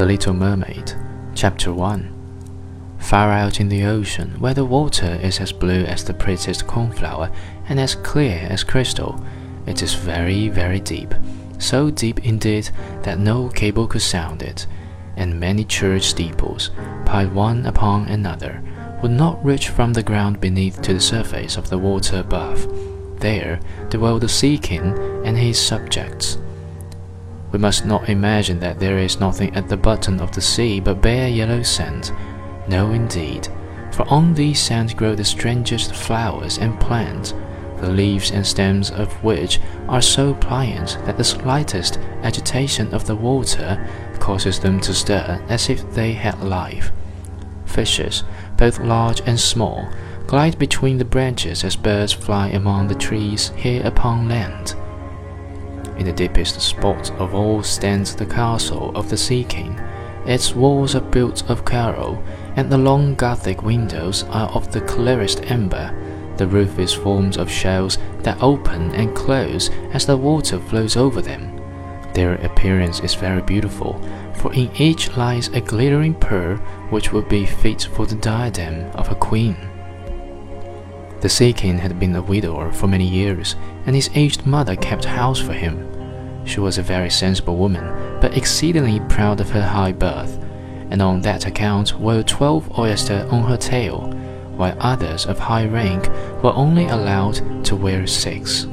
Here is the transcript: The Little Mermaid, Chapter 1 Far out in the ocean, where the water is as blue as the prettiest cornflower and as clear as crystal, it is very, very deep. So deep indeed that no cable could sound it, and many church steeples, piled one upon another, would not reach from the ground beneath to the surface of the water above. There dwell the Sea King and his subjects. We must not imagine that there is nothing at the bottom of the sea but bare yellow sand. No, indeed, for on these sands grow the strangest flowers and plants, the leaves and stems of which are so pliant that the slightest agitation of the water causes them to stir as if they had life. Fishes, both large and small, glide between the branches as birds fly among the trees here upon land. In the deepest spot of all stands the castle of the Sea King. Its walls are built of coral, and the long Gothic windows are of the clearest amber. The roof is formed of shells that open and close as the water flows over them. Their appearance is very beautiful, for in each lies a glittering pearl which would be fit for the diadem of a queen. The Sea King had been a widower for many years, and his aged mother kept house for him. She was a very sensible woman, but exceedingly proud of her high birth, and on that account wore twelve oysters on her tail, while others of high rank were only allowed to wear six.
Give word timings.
The 0.00 0.06
Little 0.06 0.32
Mermaid, 0.32 0.94
Chapter 1.34 1.74
1 1.74 2.96
Far 3.00 3.32
out 3.32 3.60
in 3.60 3.68
the 3.68 3.84
ocean, 3.84 4.30
where 4.40 4.54
the 4.54 4.64
water 4.64 5.20
is 5.22 5.40
as 5.40 5.52
blue 5.52 5.84
as 5.84 6.04
the 6.04 6.14
prettiest 6.14 6.66
cornflower 6.66 7.30
and 7.68 7.78
as 7.78 7.96
clear 7.96 8.46
as 8.48 8.64
crystal, 8.64 9.22
it 9.66 9.82
is 9.82 9.92
very, 9.92 10.48
very 10.48 10.80
deep. 10.80 11.14
So 11.58 11.90
deep 11.90 12.24
indeed 12.24 12.70
that 13.02 13.18
no 13.18 13.50
cable 13.50 13.86
could 13.86 14.00
sound 14.00 14.42
it, 14.42 14.66
and 15.18 15.38
many 15.38 15.64
church 15.64 16.04
steeples, 16.04 16.70
piled 17.04 17.34
one 17.34 17.66
upon 17.66 18.08
another, 18.08 18.62
would 19.02 19.10
not 19.10 19.44
reach 19.44 19.68
from 19.68 19.92
the 19.92 20.02
ground 20.02 20.40
beneath 20.40 20.80
to 20.80 20.94
the 20.94 21.00
surface 21.00 21.58
of 21.58 21.68
the 21.68 21.76
water 21.76 22.20
above. 22.20 23.20
There 23.20 23.60
dwell 23.90 24.18
the 24.18 24.30
Sea 24.30 24.56
King 24.56 24.96
and 25.26 25.36
his 25.36 25.60
subjects. 25.60 26.38
We 27.52 27.58
must 27.58 27.84
not 27.84 28.08
imagine 28.08 28.60
that 28.60 28.78
there 28.78 28.98
is 28.98 29.20
nothing 29.20 29.54
at 29.56 29.68
the 29.68 29.76
bottom 29.76 30.20
of 30.20 30.32
the 30.32 30.40
sea 30.40 30.80
but 30.80 31.02
bare 31.02 31.28
yellow 31.28 31.62
sand. 31.62 32.12
No, 32.68 32.92
indeed, 32.92 33.48
for 33.92 34.08
on 34.08 34.34
these 34.34 34.60
sands 34.60 34.94
grow 34.94 35.14
the 35.14 35.24
strangest 35.24 35.94
flowers 35.94 36.58
and 36.58 36.78
plants, 36.80 37.34
the 37.78 37.90
leaves 37.90 38.30
and 38.30 38.46
stems 38.46 38.90
of 38.90 39.12
which 39.24 39.58
are 39.88 40.02
so 40.02 40.34
pliant 40.34 40.98
that 41.06 41.16
the 41.16 41.24
slightest 41.24 41.98
agitation 42.22 42.92
of 42.94 43.06
the 43.06 43.16
water 43.16 43.88
causes 44.20 44.60
them 44.60 44.78
to 44.80 44.94
stir 44.94 45.42
as 45.48 45.68
if 45.70 45.90
they 45.92 46.12
had 46.12 46.40
life. 46.42 46.92
Fishes, 47.64 48.22
both 48.56 48.78
large 48.80 49.22
and 49.26 49.40
small, 49.40 49.88
glide 50.26 50.58
between 50.58 50.98
the 50.98 51.04
branches 51.04 51.64
as 51.64 51.74
birds 51.74 52.12
fly 52.12 52.48
among 52.48 52.86
the 52.86 52.94
trees 52.94 53.48
here 53.56 53.84
upon 53.84 54.28
land. 54.28 54.74
In 56.00 56.06
the 56.06 56.12
deepest 56.12 56.58
spot 56.62 57.10
of 57.20 57.34
all 57.34 57.62
stands 57.62 58.16
the 58.16 58.24
castle 58.24 58.90
of 58.96 59.10
the 59.10 59.18
Sea 59.18 59.44
King. 59.44 59.78
Its 60.24 60.54
walls 60.54 60.94
are 60.94 61.02
built 61.02 61.48
of 61.50 61.66
coral, 61.66 62.24
and 62.56 62.72
the 62.72 62.78
long 62.78 63.14
Gothic 63.14 63.62
windows 63.62 64.22
are 64.30 64.48
of 64.48 64.72
the 64.72 64.80
clearest 64.80 65.42
amber. 65.50 65.94
The 66.38 66.46
roof 66.46 66.78
is 66.78 66.94
formed 66.94 67.36
of 67.36 67.50
shells 67.50 67.98
that 68.20 68.42
open 68.42 68.92
and 68.92 69.14
close 69.14 69.68
as 69.92 70.06
the 70.06 70.16
water 70.16 70.58
flows 70.58 70.96
over 70.96 71.20
them. 71.20 71.60
Their 72.14 72.36
appearance 72.36 73.00
is 73.00 73.14
very 73.14 73.42
beautiful, 73.42 74.00
for 74.36 74.54
in 74.54 74.70
each 74.76 75.14
lies 75.18 75.48
a 75.48 75.60
glittering 75.60 76.14
pearl 76.14 76.56
which 76.88 77.12
would 77.12 77.28
be 77.28 77.44
fit 77.44 77.82
for 77.92 78.06
the 78.06 78.14
diadem 78.14 78.90
of 78.92 79.12
a 79.12 79.14
queen. 79.14 79.69
The 81.20 81.28
Sea 81.28 81.52
King 81.52 81.76
had 81.78 82.00
been 82.00 82.16
a 82.16 82.22
widower 82.22 82.72
for 82.72 82.86
many 82.86 83.06
years, 83.06 83.54
and 83.84 83.94
his 83.94 84.08
aged 84.14 84.46
mother 84.46 84.74
kept 84.74 85.04
house 85.04 85.38
for 85.38 85.52
him. 85.52 85.86
She 86.46 86.60
was 86.60 86.78
a 86.78 86.82
very 86.82 87.10
sensible 87.10 87.56
woman, 87.56 87.84
but 88.20 88.34
exceedingly 88.36 89.00
proud 89.00 89.40
of 89.40 89.50
her 89.50 89.62
high 89.62 89.92
birth, 89.92 90.42
and 90.90 91.02
on 91.02 91.20
that 91.20 91.46
account 91.46 92.00
wore 92.00 92.22
twelve 92.22 92.78
oysters 92.78 93.30
on 93.30 93.42
her 93.44 93.58
tail, 93.58 94.10
while 94.56 94.76
others 94.80 95.26
of 95.26 95.38
high 95.38 95.66
rank 95.66 96.08
were 96.42 96.54
only 96.54 96.86
allowed 96.86 97.64
to 97.66 97.76
wear 97.76 98.06
six. 98.06 98.66